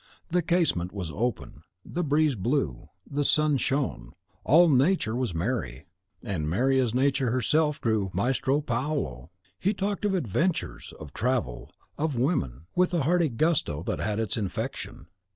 The 0.31 0.41
casement 0.41 0.91
was 0.93 1.11
open, 1.13 1.61
the 1.85 2.03
breeze 2.03 2.33
blew, 2.33 2.87
the 3.07 3.23
sun 3.23 3.57
shone, 3.57 4.13
all 4.43 4.67
Nature 4.67 5.15
was 5.15 5.35
merry; 5.35 5.85
and 6.23 6.49
merry 6.49 6.79
as 6.79 6.95
Nature 6.95 7.29
herself 7.29 7.79
grew 7.79 8.09
Maestro 8.11 8.61
Paolo. 8.61 9.29
He 9.59 9.75
talked 9.75 10.03
of 10.03 10.15
adventures, 10.15 10.91
of 10.99 11.13
travel, 11.13 11.69
of 11.99 12.15
women, 12.15 12.65
with 12.75 12.95
a 12.95 13.03
hearty 13.03 13.29
gusto 13.29 13.83
that 13.83 13.99
had 13.99 14.19
its 14.19 14.37
infection. 14.37 15.05